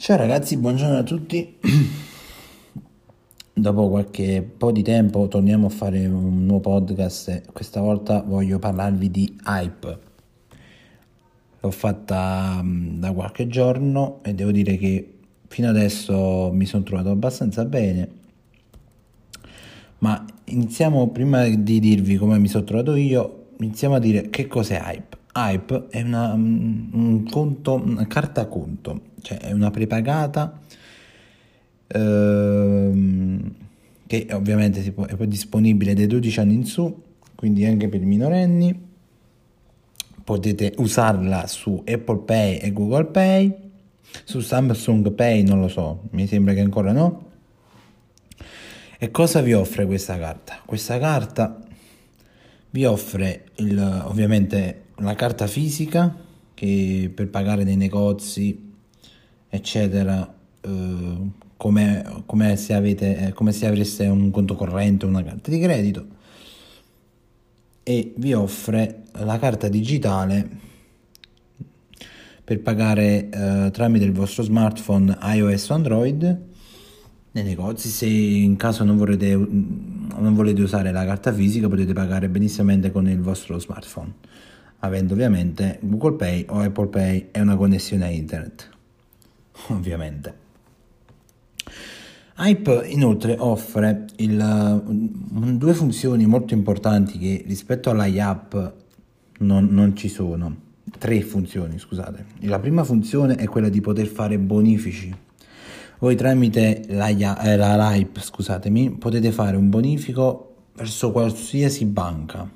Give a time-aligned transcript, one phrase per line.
[0.00, 1.58] Ciao ragazzi, buongiorno a tutti.
[3.52, 9.10] Dopo qualche po' di tempo torniamo a fare un nuovo podcast questa volta voglio parlarvi
[9.10, 9.98] di hype.
[11.60, 15.18] L'ho fatta mm, da qualche giorno e devo dire che
[15.48, 18.08] fino adesso mi sono trovato abbastanza bene.
[19.98, 24.80] Ma iniziamo prima di dirvi come mi sono trovato io, iniziamo a dire che cos'è
[24.82, 25.09] hype.
[25.48, 30.60] Hype è una, mm, un conto, una carta conto, cioè è una prepagata
[31.86, 33.54] ehm,
[34.06, 37.02] che ovviamente può, è disponibile dai 12 anni in su,
[37.34, 38.88] quindi anche per i minorenni.
[40.22, 43.56] Potete usarla su Apple Pay e Google Pay,
[44.24, 47.28] su Samsung Pay non lo so, mi sembra che ancora no.
[48.98, 50.60] E cosa vi offre questa carta?
[50.64, 51.58] Questa carta
[52.70, 56.14] vi offre il, ovviamente la carta fisica
[56.54, 58.68] che per pagare nei negozi
[59.48, 61.16] eccetera eh,
[61.56, 66.06] come, se avete, eh, come se avreste un conto corrente o una carta di credito.
[67.82, 70.48] E vi offre la carta digitale
[72.44, 76.40] per pagare eh, tramite il vostro smartphone iOS o Android
[77.32, 77.88] nei negozi.
[77.88, 83.08] Se in caso non volete, non volete usare la carta fisica potete pagare benissimamente con
[83.08, 84.14] il vostro smartphone
[84.80, 88.68] avendo ovviamente Google Pay o Apple Pay e una connessione a internet
[89.68, 90.48] ovviamente.
[92.38, 94.82] Hype inoltre offre il,
[95.58, 98.54] due funzioni molto importanti che rispetto all'iApp
[99.40, 100.68] non, non ci sono.
[100.98, 102.24] Tre funzioni scusate.
[102.40, 105.14] La prima funzione è quella di poter fare bonifici.
[105.98, 112.50] Voi tramite la, eh, scusatemi, potete fare un bonifico verso qualsiasi banca.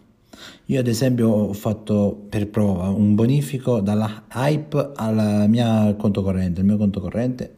[0.67, 6.61] Io ad esempio ho fatto per prova un bonifico dalla Hype al mio conto corrente,
[6.61, 7.55] il mio conto corrente.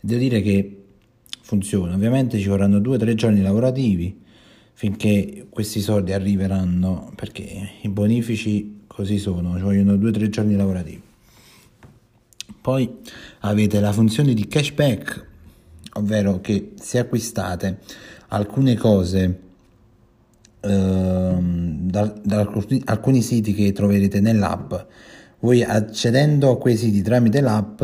[0.00, 0.84] Devo dire che
[1.40, 1.94] funziona.
[1.94, 4.22] Ovviamente ci vorranno due o tre giorni lavorativi
[4.74, 10.54] finché questi soldi arriveranno, perché i bonifici così sono, ci vogliono due o tre giorni
[10.54, 11.02] lavorativi.
[12.60, 12.98] Poi
[13.40, 15.26] avete la funzione di cashback,
[15.94, 17.80] ovvero che se acquistate
[18.28, 19.40] alcune cose
[20.60, 24.74] da, da alcuni, alcuni siti che troverete nell'app,
[25.40, 27.82] voi accedendo a quei siti tramite l'app,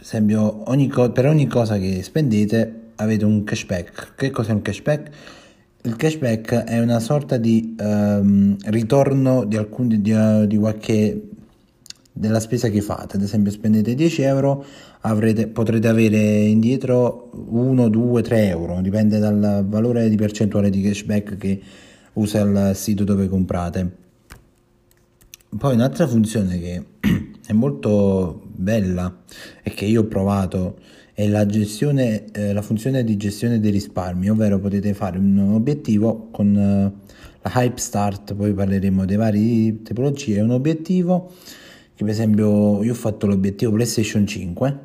[0.00, 4.14] esempio, ogni co- per ogni cosa che spendete avete un cashback.
[4.16, 5.10] Che cos'è un cashback?
[5.82, 10.14] Il cashback è una sorta di um, ritorno di, alcuni, di,
[10.46, 11.22] di qualche
[12.12, 14.62] della spesa che fate, ad esempio spendete 10 euro,
[15.02, 21.36] avrete, potrete avere indietro 1, 2, 3 euro, dipende dal valore di percentuale di cashback
[21.38, 21.60] che
[22.20, 23.98] usa il sito dove comprate.
[25.56, 26.84] Poi un'altra funzione che
[27.46, 29.22] è molto bella
[29.62, 30.78] e che io ho provato
[31.12, 36.28] è la, gestione, eh, la funzione di gestione dei risparmi, ovvero potete fare un obiettivo
[36.30, 36.92] con eh,
[37.42, 41.32] la Hype Start, poi parleremo dei vari tipologie, è un obiettivo
[41.94, 44.78] che per esempio io ho fatto l'obiettivo PlayStation 5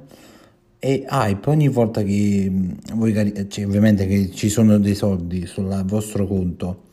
[0.80, 3.14] e hype ogni volta che mm, voi
[3.48, 6.84] cioè, ovviamente che ci sono dei soldi sul vostro conto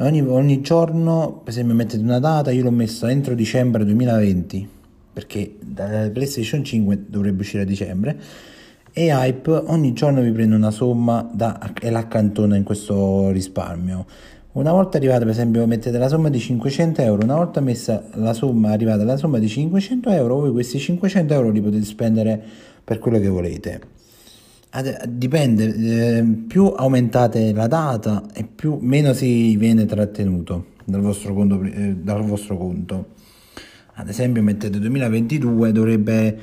[0.00, 4.68] ogni, ogni giorno per esempio mettete una data io l'ho messa entro dicembre 2020
[5.12, 8.20] perché da PlayStation 5 dovrebbe uscire a dicembre
[8.92, 14.06] e Hype ogni giorno vi prende una somma da, e l'accantona in questo risparmio
[14.52, 18.32] una volta arrivata, per esempio, mettete la somma di 500 euro, una volta messa la
[18.32, 22.42] somma, arrivata alla somma di 500 euro, voi questi 500 euro li potete spendere
[22.82, 23.80] per quello che volete.
[25.08, 25.74] Dipende,
[26.18, 31.60] eh, più aumentate la data e più meno si viene trattenuto dal vostro conto.
[31.62, 33.08] Eh, dal vostro conto.
[33.94, 36.38] Ad esempio, mettete 2022, dovrebbe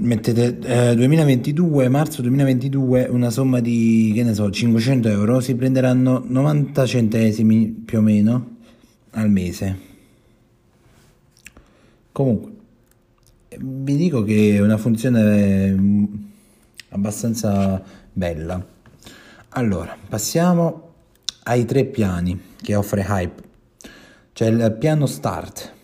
[0.00, 6.24] mettete eh, 2022, marzo 2022, una somma di, che ne so, 500 euro, si prenderanno
[6.26, 8.56] 90 centesimi più o meno
[9.10, 9.88] al mese.
[12.12, 12.50] Comunque,
[13.58, 16.04] vi dico che è una funzione mm,
[16.90, 17.82] abbastanza
[18.12, 18.64] bella.
[19.50, 20.92] Allora, passiamo
[21.44, 23.42] ai tre piani che offre Hype.
[24.32, 25.78] C'è il piano Start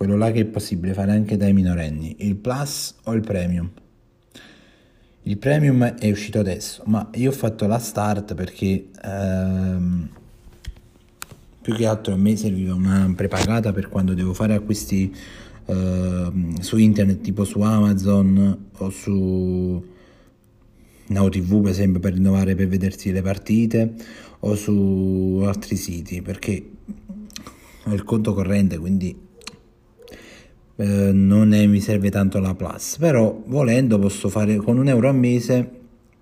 [0.00, 3.68] quello là che è possibile fare anche dai minorenni, il plus o il premium.
[5.24, 10.08] Il premium è uscito adesso, ma io ho fatto la start perché ehm,
[11.60, 15.14] più che altro a me serviva una prepagata per quando devo fare acquisti
[15.66, 19.86] ehm, su internet, tipo su Amazon o su
[21.10, 23.94] Now TV per esempio per rinnovare per vedersi le partite
[24.40, 26.70] o su altri siti perché
[27.84, 29.28] ho il conto corrente quindi
[30.80, 35.10] eh, non è, mi serve tanto la Plus, però volendo posso fare con un euro
[35.10, 35.70] al mese,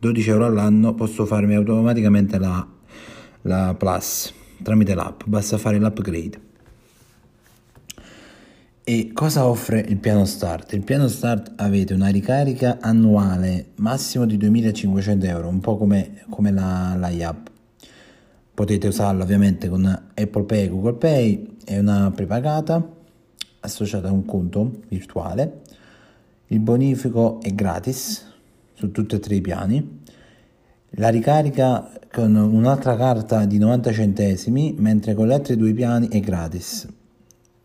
[0.00, 2.67] 12 euro all'anno, posso farmi automaticamente la,
[3.43, 6.47] la Plus tramite l'app, basta fare l'upgrade.
[8.90, 10.73] E cosa offre il piano Start?
[10.73, 16.50] Il piano Start avete una ricarica annuale massimo di 2500 euro, un po' come, come
[16.50, 17.50] la, la IAP.
[18.55, 22.82] Potete usarla ovviamente con Apple Pay, Google Pay, è una prepagata
[23.61, 25.61] associata a un conto virtuale.
[26.46, 28.25] Il bonifico è gratis
[28.73, 30.00] su tutti e tre i piani.
[30.93, 36.20] La ricarica con un'altra carta di 90 centesimi, mentre con gli altri due piani è
[36.20, 36.88] gratis.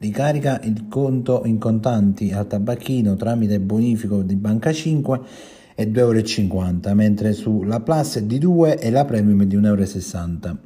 [0.03, 5.21] Ricarica il conto in contanti al tabacchino tramite bonifico di Banca 5
[5.75, 10.57] è 2,50 euro, mentre sulla Plus è di 2 e la Premium di 1,60 euro.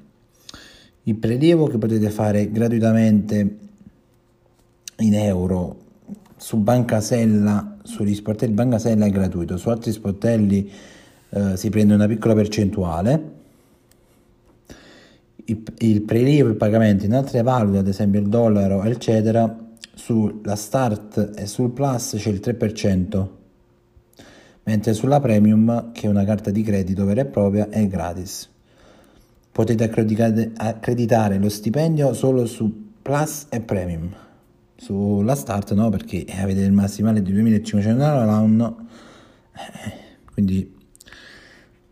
[1.04, 3.58] Il prelievo che potete fare gratuitamente
[5.02, 5.78] in euro
[6.36, 10.68] su Banca Sella, sugli sportelli Banca Sella è gratuito, su altri sportelli
[11.30, 13.36] eh, si prende una piccola percentuale
[15.48, 19.56] il, prelievo, il pagamento in altre valute, ad esempio il dollaro, eccetera,
[19.94, 23.28] sulla Start e sul Plus c'è il 3%,
[24.64, 28.50] mentre sulla Premium, che è una carta di credito vera e propria, è gratis.
[29.52, 34.14] Potete accreditare lo stipendio solo su Plus e Premium.
[34.76, 38.88] Sulla Start no, perché avete il massimale di 2500 euro all'anno,
[39.54, 39.92] eh,
[40.32, 40.77] quindi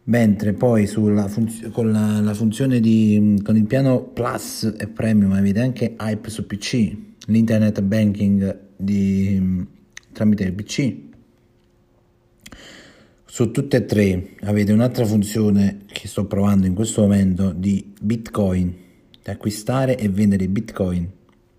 [0.06, 5.32] mentre poi sulla funz- con la, la, funzione di con il piano Plus e Premium
[5.32, 6.96] avete anche Hype su PC,
[7.28, 9.66] l'internet banking di,
[10.12, 11.04] tramite il PC.
[13.26, 18.74] Su tutte e tre avete un'altra funzione che sto provando in questo momento di Bitcoin,
[19.22, 21.10] di acquistare e vendere Bitcoin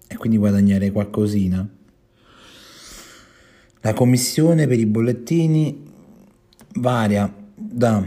[0.07, 1.69] e quindi guadagnare qualcosina.
[3.81, 5.83] La commissione per i bollettini
[6.77, 8.05] varia da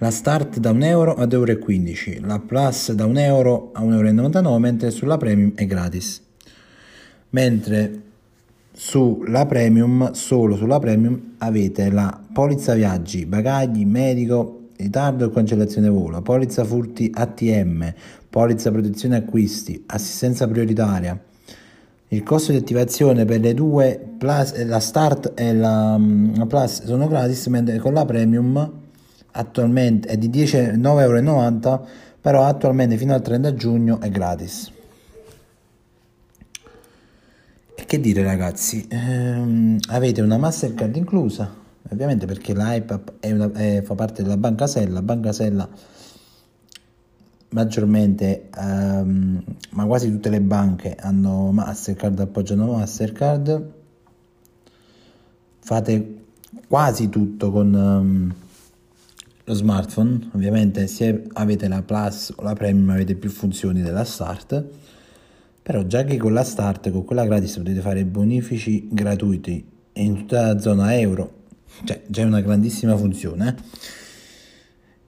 [0.00, 4.34] la start da 1 euro ad 1,15 euro, la plus da 1 euro a 1,99
[4.34, 6.22] euro, mentre sulla premium è gratis.
[7.30, 8.02] Mentre
[8.72, 16.22] sulla premium, solo sulla premium, avete la polizza viaggi, bagagli, medico, ritardo e cancellazione volo,
[16.22, 17.92] polizza furti ATM,
[18.30, 21.22] polizza protezione acquisti, assistenza prioritaria.
[22.08, 26.00] Il costo di attivazione per le due, plus, la start e la,
[26.34, 28.88] la plus sono gratis, mentre con la premium
[29.32, 31.88] attualmente è di 9,90 euro,
[32.20, 34.72] però attualmente fino al 30 giugno è gratis.
[37.74, 41.52] E che dire ragazzi, ehm, avete una Mastercard inclusa,
[41.90, 45.68] ovviamente perché è, fa parte della Banca Sella, Banca Sella
[47.50, 53.72] maggiormente, ehm, ma quasi tutte le banche hanno Mastercard, appoggiano Mastercard,
[55.60, 56.18] fate
[56.68, 57.74] quasi tutto con...
[57.74, 58.34] Um,
[59.50, 64.64] lo smartphone, ovviamente se avete la Plus o la Premium avete più funzioni della Start,
[65.60, 70.52] però già che con la Start, con quella gratis potete fare bonifici gratuiti in tutta
[70.52, 71.42] la zona euro,
[71.84, 73.56] cioè già è una grandissima funzione.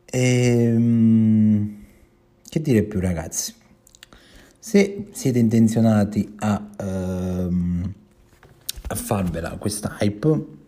[0.04, 1.76] E, ehm,
[2.48, 3.54] che dire più ragazzi?
[4.58, 7.92] Se siete intenzionati a, ehm,
[8.88, 10.60] a farvela questa hype,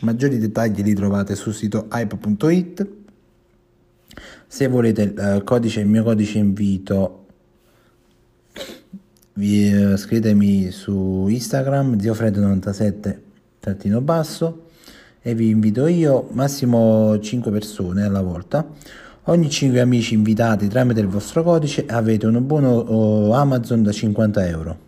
[0.00, 2.88] Maggiori dettagli li trovate sul sito hype.it.
[4.46, 7.26] Se volete il eh, codice, il mio codice invito,
[9.34, 13.18] vi eh, scrivetemi su Instagram ziofred97
[13.60, 14.68] trattino basso
[15.20, 18.66] e vi invito io massimo 5 persone alla volta.
[19.24, 24.48] Ogni 5 amici invitati tramite il vostro codice avete un buono oh, Amazon da 50
[24.48, 24.78] euro.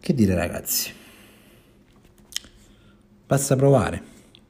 [0.00, 0.97] Che dire ragazzi?
[3.28, 4.02] Basta provare.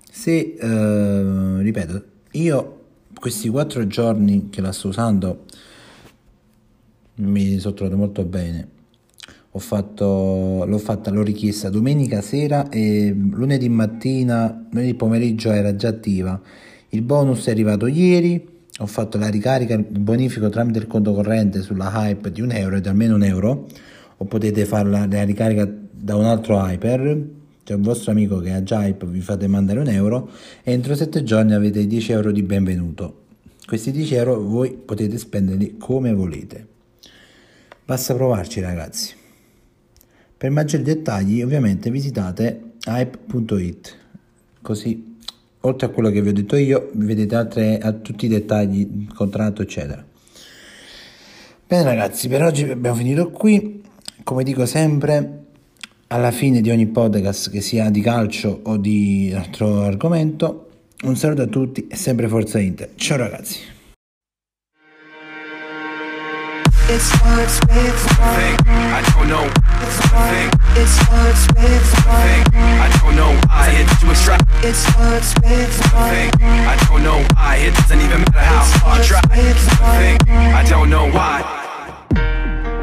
[0.09, 2.81] Se, eh, ripeto, io
[3.19, 5.47] questi quattro giorni che la sto usando
[7.17, 8.77] mi sono trovato molto bene.
[9.51, 15.89] Ho fatto, l'ho fatta, l'ho richiesta domenica sera e lunedì mattina, lunedì pomeriggio era già
[15.89, 16.41] attiva.
[16.91, 21.63] Il bonus è arrivato ieri, ho fatto la ricarica, il bonifico tramite il conto corrente
[21.63, 23.67] sulla Hype di un euro, di almeno un euro,
[24.19, 27.37] o potete farla la ricarica da un altro Hyper
[27.69, 30.31] c'è un vostro amico che ha Jipe, vi fate mandare un euro
[30.63, 33.25] entro 7 giorni avete 10 euro di benvenuto.
[33.67, 36.67] Questi 10 euro voi potete spenderli come volete.
[37.85, 39.15] Basta provarci ragazzi.
[40.39, 43.97] Per maggiori dettagli ovviamente visitate hype.it
[44.63, 45.19] così
[45.61, 49.61] oltre a quello che vi ho detto io vedete altre, a tutti i dettagli, contratto
[49.61, 50.03] eccetera.
[51.67, 53.83] Bene ragazzi per oggi abbiamo finito qui
[54.25, 55.38] come dico sempre
[56.09, 60.67] alla fine di ogni podcast, che sia di calcio o di altro argomento.
[61.03, 62.91] Un saluto a tutti e sempre Forza Inter.
[62.97, 63.77] Ciao ragazzi.
[66.91, 68.57] It starts with one thing.
[68.67, 69.47] I don't know.
[70.31, 70.51] Thing.
[70.75, 72.81] It starts with one thing.
[72.81, 74.41] I don't know why it to a strap.
[74.65, 76.31] It starts with one thing.
[76.41, 79.21] I don't know why it doesn't even matter how hard I try.
[79.99, 80.19] Thing.
[80.55, 81.68] I don't know why.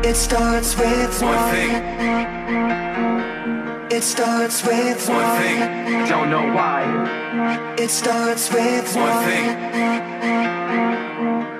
[0.08, 1.72] It starts with one thing.
[3.92, 5.64] It starts with one thing.
[5.64, 7.76] I don't know why.
[7.76, 9.46] It starts with one thing.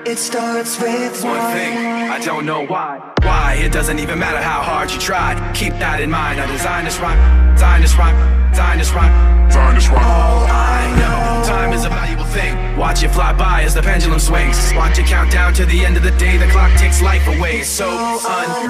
[0.06, 3.00] It starts with one thing, I don't know why.
[3.22, 3.54] Why?
[3.54, 5.36] It doesn't even matter how hard you tried.
[5.52, 6.40] Keep that in mind.
[6.40, 8.16] I designed this rhyme, designed this rhyme,
[8.56, 10.02] designed this rhyme, designed this rhyme.
[10.02, 12.56] All oh, I know, time is a valuable thing.
[12.78, 14.72] Watch it fly by as the pendulum swings.
[14.74, 16.38] Watch it count down to the end of the day.
[16.38, 17.62] The clock takes life away.
[17.64, 18.66] So unreal.